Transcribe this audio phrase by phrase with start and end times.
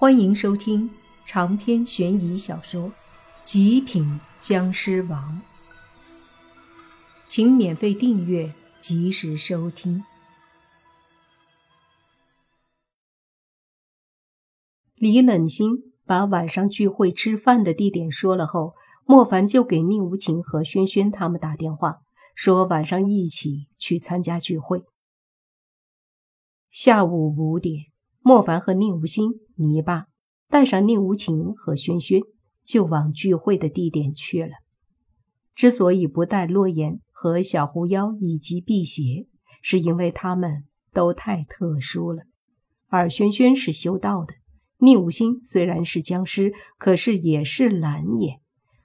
[0.00, 0.88] 欢迎收听
[1.26, 2.82] 长篇悬疑小说
[3.42, 5.42] 《极品僵尸王》，
[7.26, 10.04] 请免费订阅，及时收听。
[14.94, 18.74] 李冷心把晚上聚会吃饭的地点说了后，
[19.04, 22.02] 莫凡就给宁无情和轩轩他们打电话，
[22.36, 24.84] 说晚上一起去参加聚会。
[26.70, 27.86] 下午五点。
[28.20, 30.06] 莫凡和宁无心、泥巴
[30.48, 32.20] 带上宁无情和轩轩，
[32.64, 34.50] 就往聚会的地点去了。
[35.54, 39.26] 之所以不带洛言和小狐妖以及辟邪，
[39.62, 42.24] 是因为他们都太特殊了。
[42.88, 44.34] 而轩轩是修道的，
[44.78, 48.40] 宁无心虽然是僵尸，可是也是蓝眼，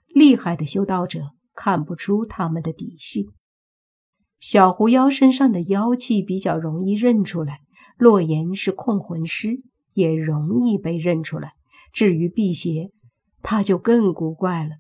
[0.08, 3.28] 厉害的修道者看不出他们的底细。
[4.40, 7.60] 小狐妖身上的妖气比较容易认出来。
[7.98, 9.62] 洛言是控魂师，
[9.94, 11.54] 也容易被认出来。
[11.92, 12.92] 至于辟邪，
[13.42, 14.78] 他就更古怪了。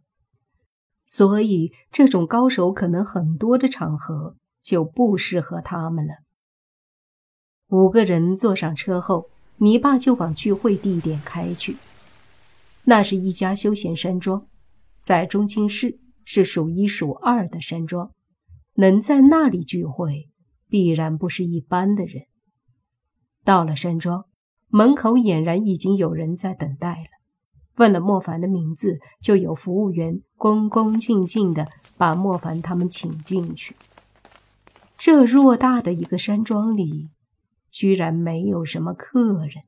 [1.05, 6.15] 所以这种高手可能很多的场合就不适合他们了。
[7.67, 11.77] 五个人坐上车后，泥巴就往聚会地点开去。
[12.85, 14.47] 那是一家休闲山庄，
[15.01, 18.11] 在中青市是数一数二的山庄。
[18.75, 20.29] 能在那里聚会，
[20.67, 22.25] 必然不是一般的人。
[23.43, 24.25] 到了山庄
[24.69, 27.09] 门口，俨然已经有人在等待了。
[27.75, 33.75] 问了莫凡的名字，就有服务员恭恭敬敬地把莫凡他们请进去。
[34.97, 37.09] 这偌大的一个山庄里，
[37.69, 39.63] 居然没有什么客人，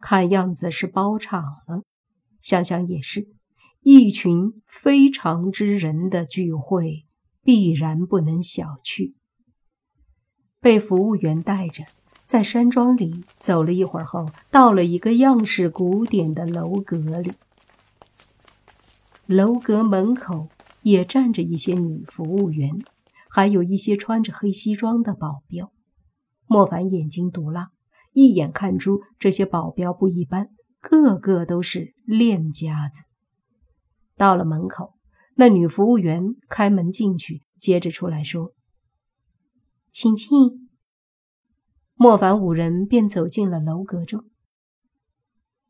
[0.00, 1.82] 看样子是包场了。
[2.40, 3.28] 想想也是，
[3.80, 7.06] 一群非常之人的聚会，
[7.42, 9.14] 必然不能小觑。
[10.60, 11.84] 被服务员带着。
[12.32, 17.34] 在山庄里走了一会儿后，到了一个样式古典的楼阁里。
[19.26, 20.48] 楼阁门口
[20.80, 22.82] 也站着一些女服务员，
[23.28, 25.70] 还有一些穿着黑西装的保镖。
[26.46, 27.68] 莫凡眼睛毒辣，
[28.14, 30.48] 一眼看出这些保镖不一般，
[30.80, 33.02] 个个都是练家子。
[34.16, 34.94] 到了门口，
[35.34, 38.54] 那女服务员开门进去，接着出来说
[39.92, 40.30] ：“请进。”
[42.02, 44.24] 莫凡五人便走进了楼阁中。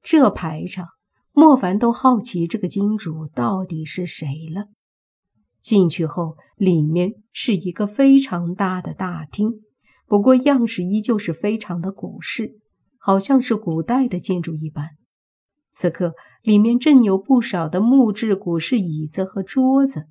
[0.00, 0.88] 这排场，
[1.32, 4.68] 莫凡都好奇这个金主到底是谁了。
[5.60, 9.60] 进去后，里面是一个非常大的大厅，
[10.06, 12.58] 不过样式依旧是非常的古式，
[12.96, 14.88] 好像是古代的建筑一般。
[15.74, 20.06] 此刻，里面正有不少的木质古式椅子和桌子，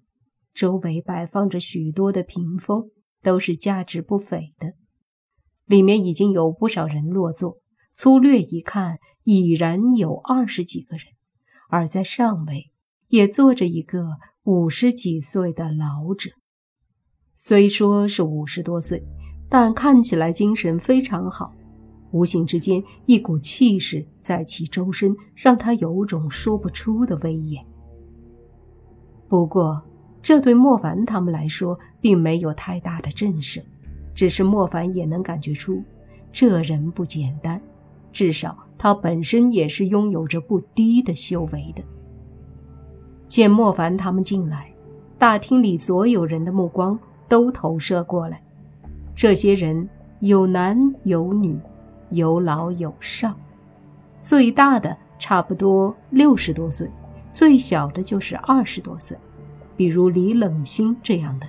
[0.54, 2.92] 周围摆放着许多的屏风，
[3.24, 4.74] 都是价值不菲的。
[5.72, 7.56] 里面已经有不少人落座，
[7.94, 11.06] 粗略一看，已然有二十几个人。
[11.70, 12.72] 而在上位
[13.08, 16.32] 也坐着一个五十几岁的老者，
[17.38, 19.02] 虽说是五十多岁，
[19.48, 21.54] 但看起来精神非常好。
[22.12, 27.66] 无形之间，一股气势在其周身，让他有种说不出的威严。
[29.30, 29.82] 不过，
[30.22, 33.64] 这对莫凡他们来说，并没有太大的震慑。
[34.14, 35.84] 只是莫凡也能感觉出，
[36.32, 37.62] 这人不简单，
[38.12, 41.84] 至少他本身也是拥有着不低的修为的。
[43.28, 44.72] 见莫凡他们进来，
[45.18, 48.42] 大厅里所有人的目光都投射过来。
[49.16, 49.88] 这些人
[50.20, 51.58] 有男有女，
[52.10, 53.34] 有老有少，
[54.20, 56.90] 最大的差不多六十多岁，
[57.32, 59.18] 最小的就是二十多岁，
[59.78, 61.48] 比如李冷心这样的。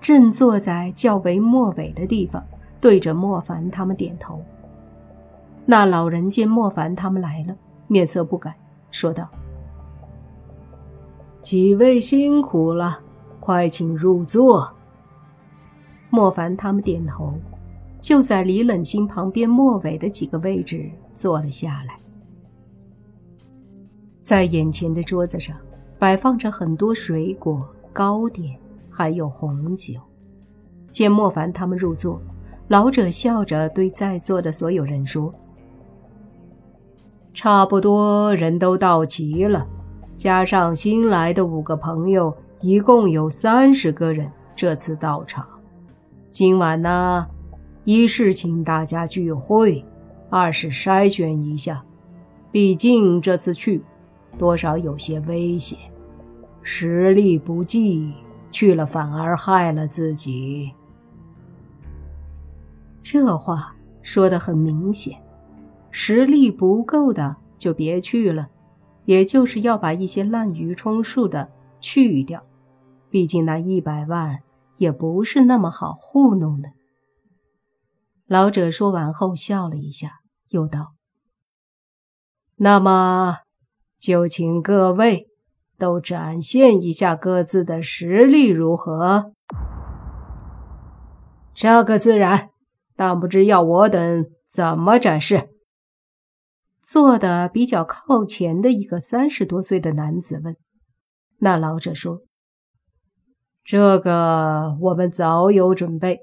[0.00, 2.42] 正坐在较为末尾的地方，
[2.80, 4.42] 对着莫凡他们点头。
[5.66, 7.54] 那老人见莫凡他们来了，
[7.86, 8.56] 面色不改，
[8.90, 9.28] 说道
[11.42, 13.00] ：“几位辛苦了，
[13.38, 14.72] 快请入座。”
[16.10, 17.34] 莫凡他们点头，
[18.00, 21.96] 就在李冷心旁边末尾的几个位置坐了下来。
[24.22, 25.56] 在眼前的桌子上，
[25.98, 28.58] 摆放着很多水果、糕点。
[28.90, 29.94] 还有红酒。
[30.90, 32.20] 见莫凡他们入座，
[32.66, 35.32] 老者笑着对在座的所有人说
[37.32, 39.66] ：“差不多人都到齐了，
[40.16, 45.46] 加上新来的五个朋友，一共有三十个人这次到场。
[46.32, 47.26] 今晚呢，
[47.84, 49.84] 一是请大家聚会，
[50.28, 51.84] 二是筛选一下，
[52.50, 53.82] 毕竟这次去，
[54.36, 55.78] 多少有些危险，
[56.62, 58.12] 实力不济。”
[58.50, 60.74] 去了反而害了自己，
[63.02, 65.22] 这话说的很明显，
[65.90, 68.50] 实力不够的就别去了，
[69.04, 71.50] 也就是要把一些滥竽充数的
[71.80, 72.44] 去掉。
[73.08, 74.40] 毕竟那一百万
[74.78, 76.70] 也不是那么好糊弄的。
[78.26, 80.20] 老者说完后笑了一下，
[80.50, 80.92] 又道
[82.54, 83.38] ：“那么，
[83.98, 85.29] 就请各位
[85.80, 89.32] 都展现一下各自的实力，如何？”
[91.52, 92.50] 这个自然，
[92.94, 95.48] 但不知要我等怎么展示。
[96.80, 100.56] 坐的比较靠前的一个三十多岁的男子问
[101.40, 102.22] ：“那老者说，
[103.62, 106.20] 这个我们早有准备，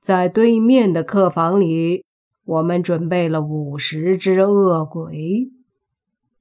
[0.00, 2.04] 在对面的客房里，
[2.44, 5.50] 我们准备了五十只恶鬼。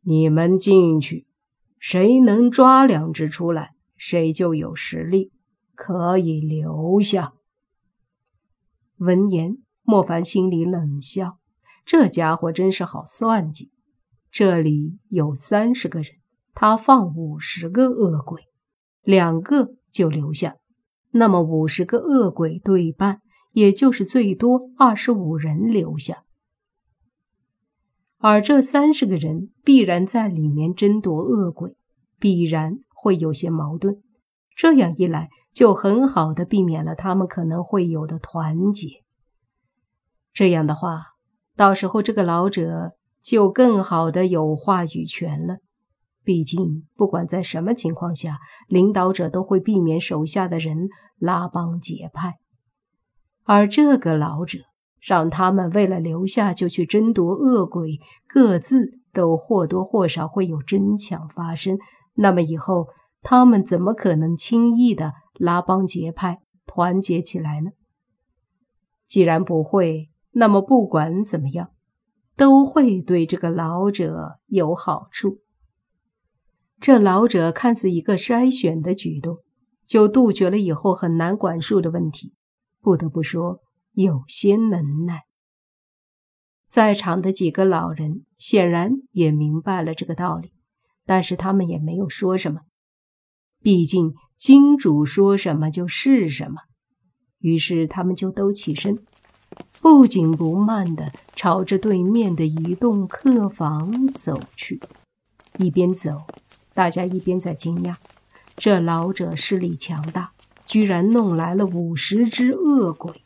[0.02, 1.28] 你们进去，
[1.84, 5.34] 谁能抓两只出来，谁就有实力，
[5.76, 7.34] 可以留下。”
[9.00, 11.40] 闻言，莫凡心里冷笑。
[11.86, 13.74] 这家伙真是好算计，
[14.32, 16.14] 这里有三十个人，
[16.54, 18.44] 他放五十个恶鬼，
[19.02, 20.56] 两个就留下，
[21.12, 23.20] 那么五十个恶鬼对半，
[23.52, 26.24] 也就是最多二十五人留下。
[28.24, 31.76] 而这三十个人必然在里面争夺恶鬼，
[32.18, 34.02] 必然会有些矛盾。
[34.56, 39.04] 这样一来，就很好的避免了他们可能会有的团结。
[40.32, 41.08] 这样的话。
[41.56, 45.58] 到时候，这个老者就更好的有话语权了。
[46.24, 48.40] 毕竟，不管在什么情况下，
[48.70, 50.88] 领导者都会避免手下的人
[51.20, 52.38] 拉帮结派。
[53.44, 54.60] 而这个老者
[55.06, 61.78] 让他们为了留下就去争夺恶鬼，各自都或多或少会有争抢发生。
[62.14, 62.88] 那么以后，
[63.22, 67.72] 他们怎么可能轻易的拉帮结派、团结起来呢？
[69.06, 70.10] 既然不会。
[70.36, 71.70] 那么不管怎么样，
[72.36, 75.42] 都会对这个老者有好处。
[76.80, 79.38] 这老者看似一个筛选的举动，
[79.86, 82.34] 就杜绝了以后很难管束的问题。
[82.82, 83.60] 不得不说，
[83.94, 85.24] 有些能耐。
[86.68, 90.52] 在场的几个老人显然也明白了这个道理，
[91.06, 92.62] 但是他们也没有说什么。
[93.62, 96.62] 毕竟金主说什么就是什么。
[97.40, 99.04] 于是他们就都起身。
[99.80, 104.82] 不紧不慢地朝着对面的一栋客房走去，
[105.60, 106.26] 一边走，
[106.74, 107.98] 大家一边在惊讶：
[108.56, 110.34] 这老者势力强大，
[110.66, 113.23] 居然弄来了五十只恶鬼。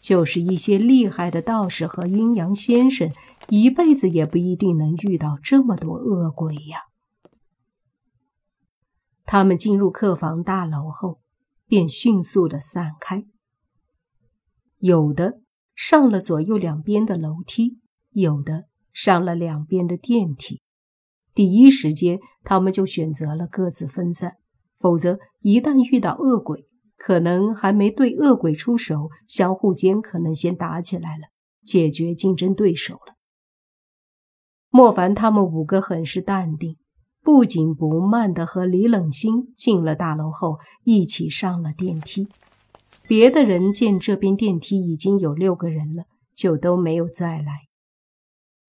[0.00, 3.12] 就是一些厉害的道士和阴阳先生，
[3.48, 6.82] 一辈子也不一定能遇到这么多恶鬼呀。
[9.24, 11.20] 他们进入客房大楼后，
[11.66, 13.24] 便迅速的散开。
[14.78, 15.40] 有的
[15.74, 17.78] 上了左右两边的楼梯，
[18.10, 20.62] 有的上了两边的电梯。
[21.34, 24.36] 第一时间，他们就选择了各自分散，
[24.78, 26.67] 否则一旦遇到恶鬼，
[26.98, 31.28] 可能还没对恶鬼出手，相互间可能先打起来了，
[31.64, 33.14] 解决竞争对手了。
[34.68, 36.76] 莫凡他们五个很是淡定，
[37.22, 42.28] 不紧不慢地和李冷心进了大楼后，一起上了电梯。
[43.06, 46.04] 别的人见这边电梯已经有六个人了，
[46.34, 47.68] 就都没有再来。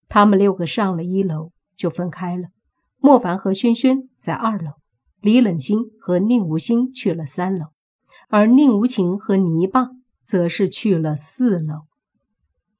[0.07, 2.49] 他们六个上了一楼就分开了。
[2.97, 4.73] 莫凡和轩轩在二楼，
[5.19, 7.67] 李冷心和宁无心去了三楼，
[8.29, 9.89] 而宁无情和泥巴
[10.23, 11.87] 则是去了四楼。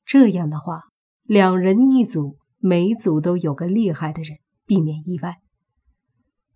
[0.06, 0.84] 这样的话，
[1.24, 5.38] 两人一组，每组都有个厉害的人，避免意外。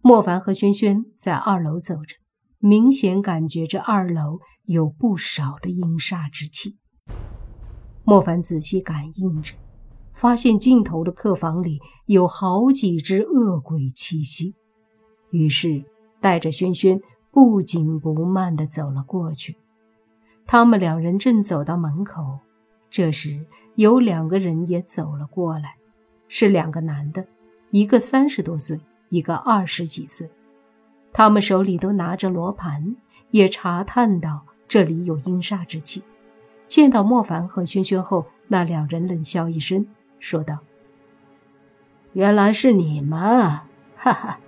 [0.02, 2.18] 莫凡和轩轩在二楼走着。
[2.66, 6.78] 明显感觉这二楼有不少的阴煞之气。
[8.06, 9.56] 莫凡仔细感应着，
[10.14, 14.56] 发现尽头的客房里有好几只恶鬼气息，
[15.32, 15.84] 于是
[16.22, 17.02] 带着轩轩
[17.34, 19.58] 不紧不慢地走了过去。
[20.46, 22.38] 他们两人正走到门口，
[22.92, 25.78] 这时有两个人也走了过来，
[26.28, 27.26] 是两个男的，
[27.72, 30.30] 一个三十多岁，一个二十几岁。
[31.12, 32.96] 他们手里都拿着罗盘，
[33.32, 36.04] 也查探到这里有阴煞之气。
[36.68, 39.88] 见到莫凡和轩轩后，那两人冷笑一声，
[40.20, 40.60] 说道
[42.14, 43.20] ：“原来是你们，
[43.96, 44.40] 哈哈，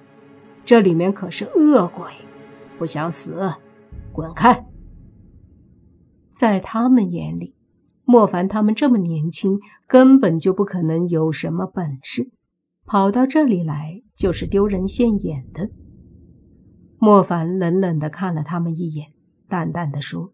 [0.65, 2.11] 这里面可是恶鬼，
[2.77, 3.53] 不想死，
[4.11, 4.65] 滚开！”
[6.29, 7.55] 在他们眼里，
[8.03, 12.29] 莫凡他们这么年轻，根本就不可能有什么本事，
[12.85, 15.69] 跑到这里来就是丢人现眼的。
[16.99, 19.13] 莫凡冷冷的看了他们一眼，
[19.47, 20.33] 淡淡的说：“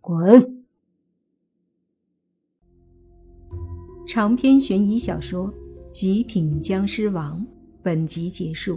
[0.00, 0.62] 滚。”
[4.06, 5.48] 长篇悬疑小说
[5.90, 7.46] 《极品僵尸王
[7.82, 8.76] 本集结束，